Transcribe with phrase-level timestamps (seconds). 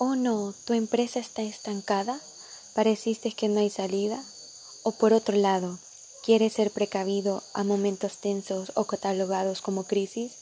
[0.00, 2.20] Oh no, tu empresa está estancada,
[2.72, 4.22] pareciste que no hay salida.
[4.84, 5.76] O por otro lado,
[6.24, 10.34] quieres ser precavido a momentos tensos o catalogados como crisis.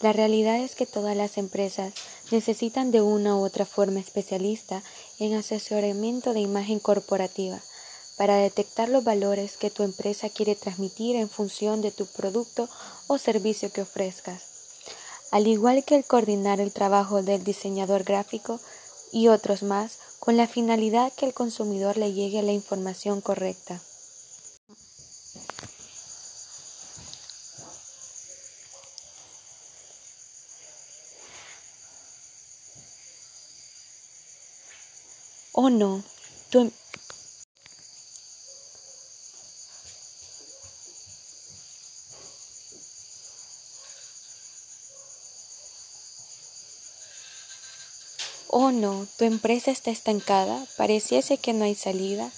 [0.00, 1.92] La realidad es que todas las empresas
[2.30, 4.82] necesitan de una u otra forma especialista
[5.18, 7.60] en asesoramiento de imagen corporativa
[8.16, 12.70] para detectar los valores que tu empresa quiere transmitir en función de tu producto
[13.06, 14.51] o servicio que ofrezcas
[15.32, 18.60] al igual que el coordinar el trabajo del diseñador gráfico
[19.12, 23.80] y otros más, con la finalidad que el consumidor le llegue la información correcta.
[35.52, 36.02] Oh no,
[36.50, 36.70] tu,
[48.54, 52.30] Oh no, tu empresa está estancada, pareciese que no hay salida.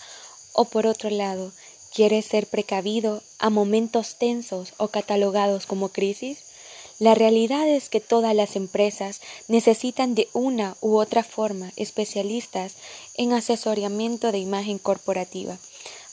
[0.53, 1.51] O por otro lado,
[1.93, 6.39] quieres ser precavido a momentos tensos o catalogados como crisis.
[7.01, 12.75] La realidad es que todas las empresas necesitan de una u otra forma especialistas
[13.17, 15.59] en asesoramiento de imagen corporativa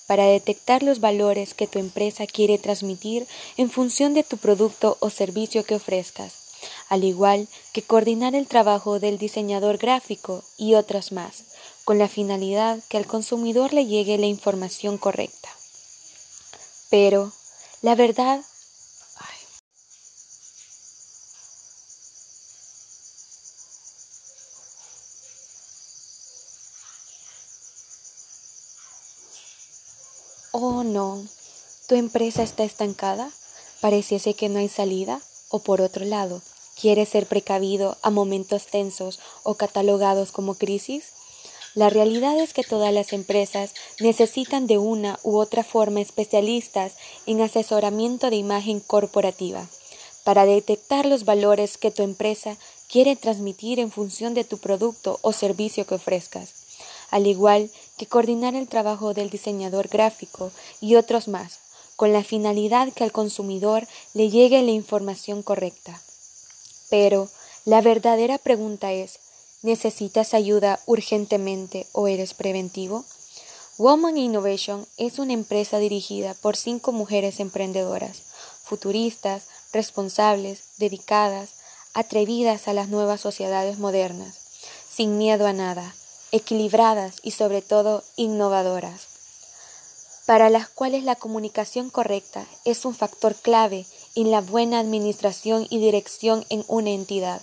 [0.07, 5.11] para detectar los valores que tu empresa quiere transmitir en función de tu producto o
[5.11, 6.40] servicio que ofrezcas
[6.91, 11.45] al igual que coordinar el trabajo del diseñador gráfico y otras más,
[11.85, 15.47] con la finalidad que al consumidor le llegue la información correcta.
[16.89, 17.31] Pero,
[17.81, 18.41] la verdad...
[30.51, 31.25] Oh no,
[31.87, 33.31] ¿tu empresa está estancada?
[33.79, 35.21] ¿Pareciese que no hay salida?
[35.47, 36.41] O por otro lado,
[36.81, 41.11] ¿Quieres ser precavido a momentos tensos o catalogados como crisis?
[41.75, 46.93] La realidad es que todas las empresas necesitan de una u otra forma especialistas
[47.27, 49.67] en asesoramiento de imagen corporativa
[50.23, 52.57] para detectar los valores que tu empresa
[52.89, 56.53] quiere transmitir en función de tu producto o servicio que ofrezcas,
[57.11, 61.59] al igual que coordinar el trabajo del diseñador gráfico y otros más,
[61.95, 66.01] con la finalidad que al consumidor le llegue la información correcta.
[66.91, 67.29] Pero
[67.63, 69.17] la verdadera pregunta es,
[69.61, 73.05] ¿necesitas ayuda urgentemente o eres preventivo?
[73.77, 78.17] Woman Innovation es una empresa dirigida por cinco mujeres emprendedoras,
[78.61, 81.51] futuristas, responsables, dedicadas,
[81.93, 84.35] atrevidas a las nuevas sociedades modernas,
[84.89, 85.95] sin miedo a nada,
[86.33, 89.07] equilibradas y sobre todo innovadoras,
[90.25, 93.85] para las cuales la comunicación correcta es un factor clave
[94.15, 97.41] en la buena administración y dirección en una entidad.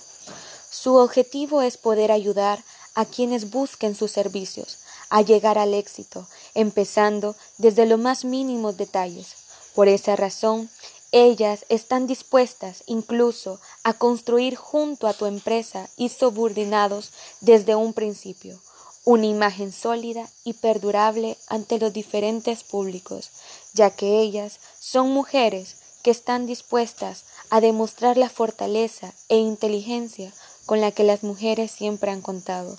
[0.70, 2.62] Su objetivo es poder ayudar
[2.94, 4.78] a quienes busquen sus servicios
[5.10, 9.34] a llegar al éxito, empezando desde los más mínimos detalles.
[9.74, 10.68] Por esa razón,
[11.12, 18.60] ellas están dispuestas incluso a construir junto a tu empresa y subordinados desde un principio
[19.08, 23.30] una imagen sólida y perdurable ante los diferentes públicos,
[23.72, 30.32] ya que ellas son mujeres que están dispuestas a demostrar la fortaleza e inteligencia
[30.66, 32.78] con la que las mujeres siempre han contado,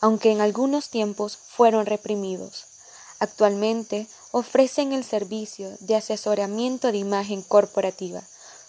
[0.00, 2.66] aunque en algunos tiempos fueron reprimidos.
[3.18, 8.22] Actualmente ofrecen el servicio de asesoramiento de imagen corporativa.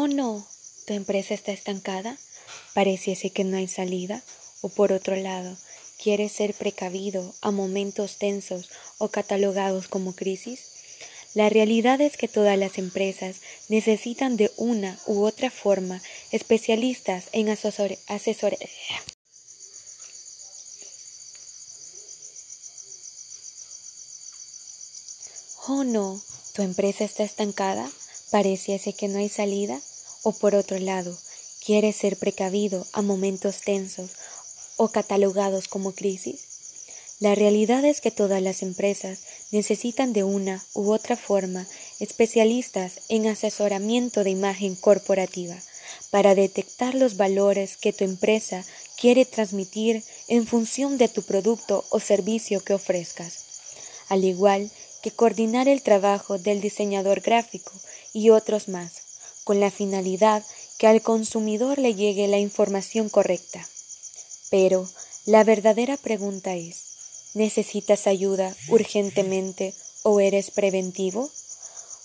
[0.00, 0.46] Oh no,
[0.86, 2.16] ¿tu empresa está estancada?
[2.72, 4.22] pareciese que no hay salida,
[4.60, 5.56] o por otro lado,
[6.00, 10.60] quieres ser precavido a momentos tensos o catalogados como crisis?
[11.34, 16.00] La realidad es que todas las empresas necesitan de una u otra forma
[16.30, 17.98] especialistas en asesoría.
[25.66, 26.22] Oh no,
[26.54, 27.90] tu empresa está estancada,
[28.30, 29.80] pareciese que no hay salida,
[30.28, 31.16] o por otro lado,
[31.64, 34.10] quieres ser precavido a momentos tensos
[34.76, 37.16] o catalogados como crisis.
[37.18, 39.20] La realidad es que todas las empresas
[39.52, 41.66] necesitan de una u otra forma
[41.98, 45.56] especialistas en asesoramiento de imagen corporativa
[46.10, 48.66] para detectar los valores que tu empresa
[49.00, 53.46] quiere transmitir en función de tu producto o servicio que ofrezcas.
[54.10, 54.70] Al igual
[55.02, 57.72] que coordinar el trabajo del diseñador gráfico
[58.12, 59.07] y otros más,
[59.48, 60.44] con la finalidad
[60.76, 63.66] que al consumidor le llegue la información correcta.
[64.50, 64.86] Pero
[65.24, 69.72] la verdadera pregunta es, ¿necesitas ayuda urgentemente
[70.02, 71.30] o eres preventivo?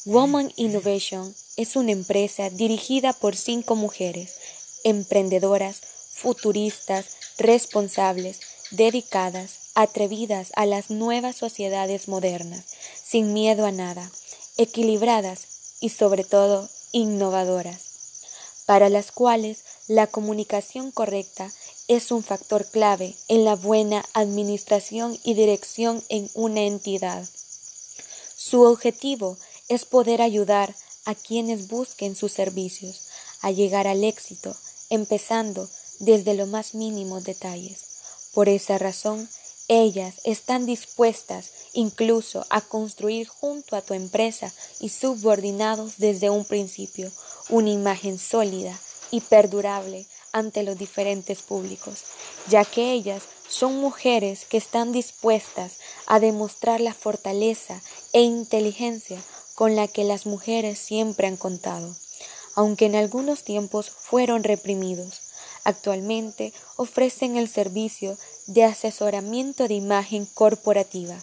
[0.06, 4.36] Woman Innovation es una empresa dirigida por cinco mujeres,
[4.86, 5.82] emprendedoras,
[6.14, 7.08] futuristas,
[7.38, 8.40] responsables,
[8.72, 12.64] dedicadas, atrevidas a las nuevas sociedades modernas,
[13.04, 14.10] sin miedo a nada,
[14.56, 15.42] equilibradas
[15.82, 17.82] y sobre todo innovadoras,
[18.66, 21.52] para las cuales la comunicación correcta
[21.90, 27.28] es un factor clave en la buena administración y dirección en una entidad.
[28.38, 29.38] Su objetivo
[29.68, 30.74] es poder ayudar
[31.06, 33.08] a quienes busquen sus servicios
[33.42, 34.56] a llegar al éxito,
[34.90, 35.70] empezando
[36.00, 37.80] desde los más mínimos detalles.
[38.34, 39.30] Por esa razón,
[39.68, 47.12] ellas están dispuestas incluso a construir junto a tu empresa y subordinados desde un principio
[47.50, 48.78] una imagen sólida
[49.12, 52.04] y perdurable ante los diferentes públicos,
[52.50, 55.74] ya que ellas son mujeres que están dispuestas
[56.08, 57.82] a demostrar la fortaleza
[58.14, 59.22] e inteligencia
[59.56, 61.96] con la que las mujeres siempre han contado,
[62.56, 65.23] aunque en algunos tiempos fueron reprimidos.
[65.64, 68.18] Actualmente ofrecen el servicio
[68.48, 71.16] de asesoramiento de imagen corporativa.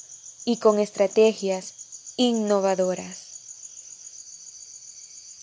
[0.44, 1.74] y con estrategias
[2.16, 3.27] innovadoras.